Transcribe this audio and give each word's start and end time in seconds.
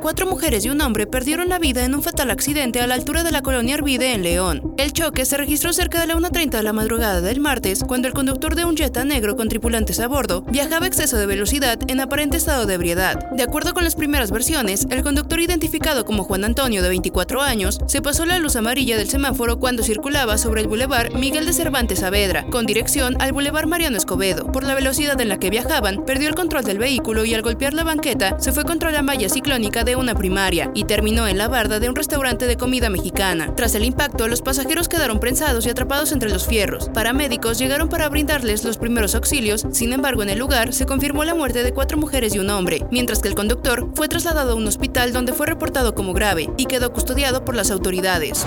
Cuatro 0.00 0.26
mujeres 0.26 0.64
y 0.64 0.70
un 0.70 0.80
hombre 0.80 1.08
perdieron 1.08 1.48
la 1.48 1.58
vida 1.58 1.84
en 1.84 1.92
un 1.92 2.04
fatal 2.04 2.30
accidente 2.30 2.80
a 2.80 2.86
la 2.86 2.94
altura 2.94 3.24
de 3.24 3.32
la 3.32 3.42
colonia 3.42 3.74
Arvide 3.74 4.12
en 4.12 4.22
León. 4.22 4.74
El 4.78 4.92
choque 4.92 5.24
se 5.24 5.36
registró 5.36 5.72
cerca 5.72 6.00
de 6.00 6.06
la 6.06 6.14
1.30 6.14 6.50
de 6.50 6.62
la 6.62 6.72
madrugada 6.72 7.20
del 7.20 7.40
martes, 7.40 7.82
cuando 7.82 8.06
el 8.06 8.14
conductor 8.14 8.54
de 8.54 8.64
un 8.64 8.76
Jetta 8.76 9.04
negro 9.04 9.34
con 9.34 9.48
tripulantes 9.48 9.98
a 9.98 10.06
bordo 10.06 10.42
viajaba 10.42 10.84
a 10.84 10.88
exceso 10.88 11.16
de 11.16 11.26
velocidad 11.26 11.80
en 11.88 12.00
aparente 12.00 12.36
estado 12.36 12.64
de 12.64 12.74
ebriedad. 12.74 13.28
De 13.32 13.42
acuerdo 13.42 13.74
con 13.74 13.82
las 13.82 13.96
primeras 13.96 14.30
versiones, 14.30 14.86
el 14.88 15.02
conductor 15.02 15.40
identificado 15.40 16.04
como 16.04 16.22
Juan 16.22 16.44
Antonio, 16.44 16.80
de 16.80 16.90
24 16.90 17.42
años, 17.42 17.80
se 17.88 18.00
pasó 18.00 18.24
la 18.24 18.38
luz 18.38 18.54
amarilla 18.54 18.96
del 18.96 19.10
semáforo 19.10 19.58
cuando 19.58 19.82
circulaba 19.82 20.38
sobre 20.38 20.60
el 20.60 20.68
bulevar 20.68 21.12
Miguel 21.14 21.44
de 21.44 21.52
Cervantes 21.52 21.98
Saavedra, 21.98 22.44
con 22.50 22.66
dirección 22.66 23.20
al 23.20 23.32
bulevar 23.32 23.66
Mariano 23.66 23.96
Escobedo. 23.96 24.52
Por 24.52 24.62
la 24.62 24.76
velocidad 24.76 25.20
en 25.20 25.28
la 25.28 25.40
que 25.40 25.50
viajaban, 25.50 26.04
perdió 26.04 26.28
el 26.28 26.36
control 26.36 26.62
del 26.62 26.78
vehículo 26.78 27.24
y 27.24 27.34
al 27.34 27.42
golpear 27.42 27.74
la 27.74 27.82
banqueta, 27.82 28.38
se 28.38 28.52
fue 28.52 28.64
contra 28.64 28.92
la 28.92 29.02
malla 29.02 29.28
ciclónica 29.28 29.84
de 29.88 29.96
una 29.96 30.14
primaria 30.14 30.70
y 30.74 30.84
terminó 30.84 31.26
en 31.26 31.38
la 31.38 31.48
barda 31.48 31.80
de 31.80 31.88
un 31.88 31.96
restaurante 31.96 32.46
de 32.46 32.58
comida 32.58 32.90
mexicana. 32.90 33.54
Tras 33.56 33.74
el 33.74 33.84
impacto, 33.84 34.28
los 34.28 34.42
pasajeros 34.42 34.86
quedaron 34.86 35.18
prensados 35.18 35.64
y 35.64 35.70
atrapados 35.70 36.12
entre 36.12 36.28
los 36.28 36.46
fierros. 36.46 36.90
Paramédicos 36.90 37.58
llegaron 37.58 37.88
para 37.88 38.10
brindarles 38.10 38.64
los 38.64 38.76
primeros 38.76 39.14
auxilios, 39.14 39.64
sin 39.72 39.94
embargo 39.94 40.22
en 40.22 40.28
el 40.28 40.38
lugar 40.38 40.74
se 40.74 40.84
confirmó 40.84 41.24
la 41.24 41.34
muerte 41.34 41.62
de 41.62 41.72
cuatro 41.72 41.96
mujeres 41.96 42.34
y 42.34 42.38
un 42.38 42.50
hombre, 42.50 42.84
mientras 42.90 43.20
que 43.20 43.28
el 43.28 43.34
conductor 43.34 43.88
fue 43.94 44.08
trasladado 44.08 44.52
a 44.52 44.56
un 44.56 44.66
hospital 44.66 45.14
donde 45.14 45.32
fue 45.32 45.46
reportado 45.46 45.94
como 45.94 46.12
grave 46.12 46.50
y 46.58 46.66
quedó 46.66 46.92
custodiado 46.92 47.46
por 47.46 47.56
las 47.56 47.70
autoridades. 47.70 48.44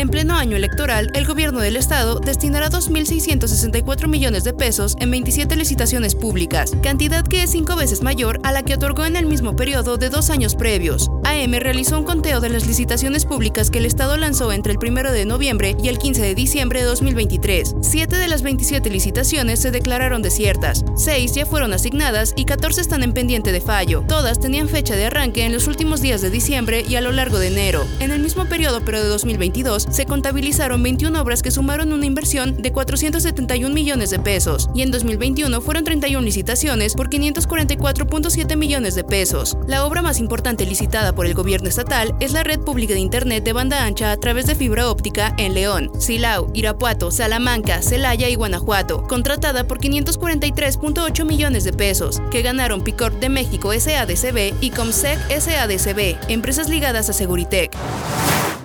En 0.00 0.08
pleno 0.08 0.34
año 0.34 0.56
electoral, 0.56 1.10
el 1.12 1.26
gobierno 1.26 1.60
del 1.60 1.76
estado 1.76 2.20
destinará 2.20 2.70
2.664 2.70 4.08
millones 4.08 4.44
de 4.44 4.54
pesos 4.54 4.96
en 4.98 5.10
27 5.10 5.54
licitaciones 5.56 6.14
públicas, 6.14 6.72
cantidad 6.82 7.22
que 7.22 7.42
es 7.42 7.50
cinco 7.50 7.76
veces 7.76 8.00
mayor 8.00 8.40
a 8.42 8.50
la 8.50 8.62
que 8.62 8.72
otorgó 8.72 9.04
en 9.04 9.16
el 9.16 9.26
mismo 9.26 9.56
periodo 9.56 9.98
de 9.98 10.08
dos 10.08 10.30
años 10.30 10.54
previos. 10.54 11.10
AM 11.24 11.52
realizó 11.52 11.98
un 11.98 12.06
conteo 12.06 12.40
de 12.40 12.48
las 12.48 12.66
licitaciones 12.66 13.26
públicas 13.26 13.70
que 13.70 13.76
el 13.76 13.84
estado 13.84 14.16
lanzó 14.16 14.52
entre 14.52 14.72
el 14.72 14.78
1 14.78 15.12
de 15.12 15.26
noviembre 15.26 15.76
y 15.82 15.88
el 15.88 15.98
15 15.98 16.22
de 16.22 16.34
diciembre 16.34 16.80
de 16.80 16.86
2023. 16.86 17.74
Siete 17.82 18.16
de 18.16 18.28
las 18.28 18.40
27 18.40 18.88
licitaciones 18.88 19.60
se 19.60 19.70
declararon 19.70 20.22
desiertas, 20.22 20.82
seis 20.96 21.34
ya 21.34 21.44
fueron 21.44 21.74
asignadas 21.74 22.32
y 22.36 22.46
14 22.46 22.80
están 22.80 23.02
en 23.02 23.12
pendiente 23.12 23.52
de 23.52 23.60
fallo. 23.60 24.02
Todas 24.08 24.40
tenían 24.40 24.70
fecha 24.70 24.96
de 24.96 25.04
arranque 25.04 25.44
en 25.44 25.52
los 25.52 25.66
últimos 25.66 26.00
días 26.00 26.22
de 26.22 26.30
diciembre 26.30 26.86
y 26.88 26.94
a 26.94 27.02
lo 27.02 27.12
largo 27.12 27.38
de 27.38 27.48
enero. 27.48 27.86
En 27.98 28.12
el 28.12 28.20
mismo 28.20 28.46
periodo 28.46 28.80
pero 28.82 29.02
de 29.02 29.08
2022, 29.08 29.89
se 29.90 30.06
contabilizaron 30.06 30.82
21 30.82 31.20
obras 31.20 31.42
que 31.42 31.50
sumaron 31.50 31.92
una 31.92 32.06
inversión 32.06 32.62
de 32.62 32.72
471 32.72 33.74
millones 33.74 34.10
de 34.10 34.18
pesos 34.18 34.68
y 34.74 34.82
en 34.82 34.90
2021 34.90 35.60
fueron 35.60 35.84
31 35.84 36.22
licitaciones 36.22 36.94
por 36.94 37.10
544.7 37.10 38.56
millones 38.56 38.94
de 38.94 39.04
pesos. 39.04 39.56
La 39.66 39.84
obra 39.84 40.02
más 40.02 40.18
importante 40.18 40.66
licitada 40.66 41.12
por 41.12 41.26
el 41.26 41.34
gobierno 41.34 41.68
estatal 41.68 42.14
es 42.20 42.32
la 42.32 42.42
red 42.42 42.60
pública 42.60 42.94
de 42.94 43.00
Internet 43.00 43.44
de 43.44 43.52
banda 43.52 43.84
ancha 43.84 44.12
a 44.12 44.16
través 44.16 44.46
de 44.46 44.54
fibra 44.54 44.88
óptica 44.88 45.34
en 45.38 45.54
León, 45.54 45.90
Silao, 45.98 46.50
Irapuato, 46.54 47.10
Salamanca, 47.10 47.82
Celaya 47.82 48.28
y 48.28 48.34
Guanajuato, 48.34 49.06
contratada 49.06 49.64
por 49.64 49.80
543.8 49.80 51.24
millones 51.24 51.64
de 51.64 51.72
pesos, 51.72 52.20
que 52.30 52.42
ganaron 52.42 52.82
Picorp 52.82 53.18
de 53.20 53.28
México 53.28 53.72
SADCB 53.72 54.54
y 54.60 54.70
Comsec 54.70 55.18
SADCB, 55.28 56.16
empresas 56.28 56.68
ligadas 56.68 57.10
a 57.10 57.12
Seguritech. 57.12 57.70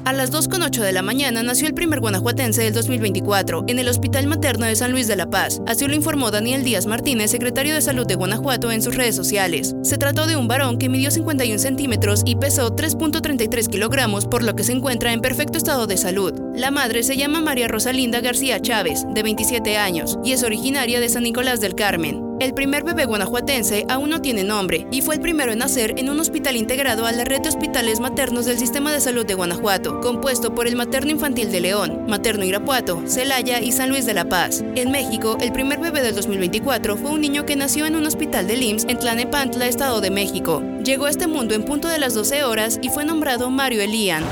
A 0.06 0.14
las 0.14 0.32
2.08 0.32 0.84
de 0.84 0.92
la 0.92 1.02
mañana 1.02 1.42
nació 1.42 1.68
el 1.68 1.74
primer 1.74 2.00
guanajuatense 2.00 2.62
del 2.62 2.76
2024 2.76 3.64
en 3.68 3.80
el 3.80 3.90
Hospital 3.90 4.28
Materno 4.28 4.68
de 4.68 4.76
San 4.76 4.92
Luis 4.92 5.08
de 5.08 5.16
la 5.16 5.32
Paz. 5.32 5.64
Así 5.66 5.88
lo 5.88 5.96
informó 5.96 6.30
Daniel 6.30 6.64
Díaz 6.64 6.86
Martínez, 6.86 7.32
secretario 7.32 7.74
de 7.74 7.82
Salud 7.82 8.06
de 8.06 8.14
Guanajuato, 8.14 8.72
en 8.72 8.84
sus 8.84 8.96
redes 8.96 9.16
sociales. 9.16 9.76
Se 9.82 9.98
trató 9.98 10.28
de 10.28 10.36
un 10.36 10.48
varón 10.48 10.78
que 10.78 10.90
midió 10.90 11.10
51 11.10 11.58
centímetros 11.58 12.22
y 12.24 12.36
pesó 12.36 12.76
3.33 12.76 13.68
kilogramos, 13.68 14.28
por 14.28 14.44
lo 14.44 14.56
que 14.56 14.64
se 14.64 14.74
encuentra 14.74 15.12
en 15.12 15.22
perfecto 15.22 15.58
estado 15.58 15.88
de 15.88 15.98
salud. 15.98 16.40
La 16.54 16.70
madre 16.70 17.02
se 17.02 17.18
llama 17.18 17.42
María 17.42 17.68
Rosalinda 17.68 18.22
García 18.22 18.62
Chávez, 18.62 19.06
de 19.12 19.24
27 19.24 19.76
años, 19.78 20.20
y 20.24 20.34
es 20.34 20.44
originaria 20.44 21.00
de 21.00 21.10
San 21.10 21.24
Nicolás 21.24 21.62
del 21.62 21.74
Carmen. 21.74 22.25
El 22.38 22.54
primer 22.54 22.84
bebé 22.84 23.06
guanajuatense 23.06 23.86
aún 23.88 24.10
no 24.10 24.22
tiene 24.22 24.44
nombre 24.44 24.86
y 24.92 25.02
fue 25.02 25.16
el 25.16 25.22
primero 25.22 25.54
en 25.54 25.60
nacer 25.60 25.94
en 25.98 26.10
un 26.10 26.20
hospital 26.20 26.58
integrado 26.58 27.06
a 27.06 27.14
la 27.14 27.24
red 27.24 27.40
de 27.40 27.48
hospitales 27.48 28.02
maternos 28.02 28.46
del 28.46 28.60
Sistema 28.60 28.92
de 28.92 29.00
Salud 29.00 29.26
de 29.26 29.36
Guanajuato, 29.36 30.02
compuesto 30.02 30.54
por 30.54 30.68
el 30.68 30.76
Materno 30.76 31.12
Infantil 31.12 31.50
de 31.50 31.62
León, 31.62 32.06
Materno 32.08 32.44
Irapuato, 32.44 33.04
Celaya 33.08 33.62
y 33.62 33.72
San 33.72 33.90
Luis 33.90 34.06
de 34.06 34.14
la 34.14 34.26
Paz. 34.26 34.66
En 34.76 34.92
México, 34.92 35.38
el 35.40 35.54
primer 35.54 35.80
bebé 35.80 36.02
del 36.02 36.14
2024 36.16 36.98
fue 36.98 37.12
un 37.12 37.22
niño 37.22 37.46
que 37.46 37.56
nació 37.56 37.86
en 37.86 37.96
un 37.96 38.06
hospital 38.06 38.48
de 38.48 38.56
IMSS 38.56 38.86
en 38.90 39.00
Tlanepantla, 39.00 39.68
Estado 39.68 40.02
de 40.02 40.12
México. 40.12 40.62
Llegó 40.84 41.06
a 41.06 41.12
este 41.12 41.28
mundo 41.28 41.56
en 41.56 41.64
punto 41.64 41.88
de 41.88 42.00
las 42.00 42.16
12 42.16 42.44
horas 42.44 42.80
y 42.82 42.90
fue 42.90 43.06
nombrado 43.06 43.50
Mario 43.50 43.82
Elian. 43.82 44.26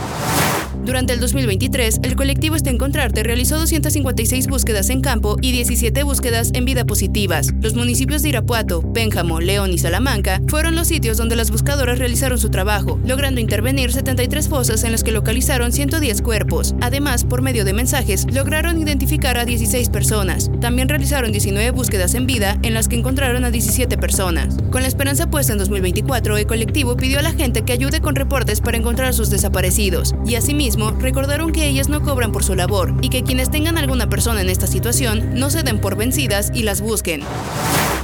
Durante 0.83 1.13
el 1.13 1.21
2023, 1.21 2.01
el 2.03 2.17
colectivo 2.17 2.57
Está 2.57 2.69
Encontrarte 2.69 3.23
realizó 3.23 3.57
256 3.57 4.47
búsquedas 4.47 4.89
en 4.89 4.99
campo 4.99 5.37
y 5.41 5.53
17 5.53 6.03
búsquedas 6.03 6.51
en 6.53 6.65
vida 6.65 6.83
positivas. 6.83 7.53
Los 7.61 7.73
municipios 7.73 8.21
de 8.21 8.29
Irapuato, 8.29 8.81
Pénjamo, 8.91 9.39
León 9.39 9.71
y 9.71 9.77
Salamanca 9.77 10.41
fueron 10.49 10.75
los 10.75 10.89
sitios 10.89 11.15
donde 11.15 11.37
las 11.37 11.51
buscadoras 11.51 11.99
realizaron 11.99 12.37
su 12.37 12.49
trabajo, 12.49 12.99
logrando 13.05 13.39
intervenir 13.39 13.93
73 13.93 14.49
fosas 14.49 14.83
en 14.83 14.91
las 14.91 15.05
que 15.05 15.13
localizaron 15.13 15.71
110 15.71 16.21
cuerpos. 16.21 16.75
Además, 16.81 17.23
por 17.23 17.41
medio 17.41 17.63
de 17.63 17.71
mensajes, 17.71 18.27
lograron 18.33 18.81
identificar 18.81 19.37
a 19.37 19.45
16 19.45 19.87
personas. 19.87 20.51
También 20.59 20.89
realizaron 20.89 21.31
19 21.31 21.71
búsquedas 21.71 22.13
en 22.13 22.27
vida 22.27 22.59
en 22.61 22.73
las 22.73 22.89
que 22.89 22.97
encontraron 22.97 23.45
a 23.45 23.51
17 23.51 23.97
personas. 23.97 24.57
Con 24.69 24.81
la 24.81 24.89
esperanza 24.89 25.29
puesta 25.29 25.53
en 25.53 25.59
2024, 25.59 26.37
el 26.37 26.45
colectivo 26.45 26.97
pidió 26.97 27.19
a 27.19 27.23
la 27.23 27.31
gente 27.31 27.61
que 27.61 27.71
ayude 27.71 28.01
con 28.01 28.15
reportes 28.15 28.59
para 28.59 28.77
encontrar 28.77 29.07
a 29.09 29.13
sus 29.13 29.29
desaparecidos 29.29 30.13
y 30.25 30.35
asimismo 30.35 30.72
recordaron 30.99 31.51
que 31.51 31.67
ellas 31.67 31.89
no 31.89 32.01
cobran 32.01 32.31
por 32.31 32.43
su 32.43 32.55
labor 32.55 32.93
y 33.01 33.09
que 33.09 33.23
quienes 33.23 33.49
tengan 33.49 33.77
alguna 33.77 34.09
persona 34.09 34.41
en 34.41 34.49
esta 34.49 34.67
situación 34.67 35.35
no 35.35 35.49
se 35.49 35.63
den 35.63 35.79
por 35.79 35.95
vencidas 35.95 36.51
y 36.53 36.63
las 36.63 36.81
busquen. 36.81 37.23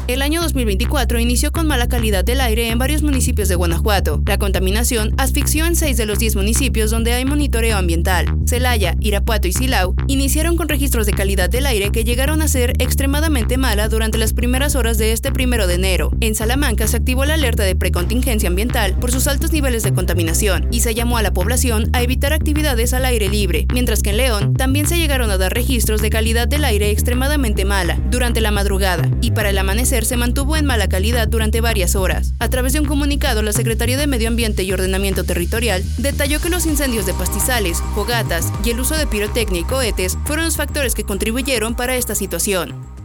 El 0.10 0.24
año 0.24 0.42
2024 0.42 1.20
inició 1.20 1.52
con 1.52 1.68
mala 1.68 1.88
calidad 1.88 2.26
del 2.26 2.42
aire 2.42 2.70
en 2.70 2.80
varios 2.80 3.04
municipios 3.04 3.48
de 3.48 3.54
Guanajuato. 3.54 4.24
La 4.26 4.40
contaminación 4.40 5.14
asfixió 5.20 5.68
en 5.68 5.76
6 5.76 5.98
de 5.98 6.08
los 6.08 6.18
10 6.18 6.36
municipios 6.36 6.90
donde 6.90 7.14
hay 7.14 7.26
monitoreo 7.26 7.78
ambiental. 7.78 8.26
Celaya, 8.48 8.96
Irapuato 9.02 9.48
y 9.48 9.54
Silao 9.54 9.94
iniciaron 10.08 10.58
con 10.58 10.68
registros 10.68 11.06
de 11.06 11.12
calidad 11.12 11.48
del 11.48 11.68
aire 11.68 11.92
que 11.92 12.04
llegaron 12.04 12.42
a 12.42 12.48
ser 12.48 12.72
extremadamente 12.80 13.60
mala 13.60 13.88
durante 13.88 14.18
las 14.18 14.34
primeras 14.34 14.76
horas 14.76 14.98
de 14.98 15.12
este 15.12 15.32
primero 15.32 15.68
de 15.68 15.76
enero. 15.76 16.10
En 16.22 16.34
Salamanca 16.34 16.88
se 16.88 16.98
activó 16.98 17.26
la 17.26 17.36
alerta 17.36 17.62
de 17.62 17.76
precontingencia 17.76 18.50
ambiental 18.50 18.98
por 18.98 19.12
sus 19.12 19.28
altos 19.28 19.52
niveles 19.52 19.84
de 19.84 19.94
contaminación 19.94 20.70
y 20.72 20.80
se 20.80 20.96
llamó 20.96 21.20
a 21.20 21.22
la 21.22 21.34
población 21.34 21.88
a 21.94 22.02
evitar 22.02 22.34
actividades 22.34 22.96
al 22.96 23.06
aire 23.06 23.30
libre, 23.30 23.68
mientras 23.72 24.02
que 24.02 24.10
en 24.10 24.18
León 24.18 24.56
también 24.56 24.88
se 24.88 24.98
llegaron 24.98 25.30
a 25.30 25.38
dar 25.38 25.54
registros 25.54 26.02
de 26.02 26.10
calidad 26.10 26.48
del 26.48 26.66
aire 26.66 26.90
extremadamente 26.90 27.64
mala 27.64 28.00
durante 28.10 28.42
la 28.42 28.50
madrugada 28.50 29.08
y 29.22 29.30
para 29.30 29.52
el 29.52 29.58
amanecer 29.60 29.99
se 30.06 30.18
mantuvo 30.18 30.56
en 30.56 30.66
mala 30.66 30.90
calidad 30.90 31.28
durante 31.28 31.62
varias 31.62 31.96
horas. 31.96 32.34
A 32.40 32.50
través 32.50 32.74
de 32.74 32.80
un 32.80 32.86
comunicado, 32.86 33.42
la 33.42 33.54
Secretaría 33.54 33.98
de 33.98 34.08
Medio 34.08 34.28
Ambiente 34.28 34.64
y 34.64 34.72
Ordenamiento 34.72 35.24
Territorial 35.24 35.84
detalló 35.98 36.40
que 36.42 36.50
los 36.50 36.66
incendios 36.66 37.06
de 37.06 37.14
pastizales, 37.14 37.82
fogatas 37.96 38.52
y 38.64 38.72
el 38.72 38.80
uso 38.80 38.96
de 38.98 39.08
pirotecnia 39.08 39.62
y 39.62 39.64
cohetes 39.66 40.18
fueron 40.26 40.46
los 40.46 40.58
factores 40.58 40.96
que 40.96 41.04
contribuyeron 41.04 41.76
para 41.76 41.96
esta 41.96 42.16
situación. 42.16 42.99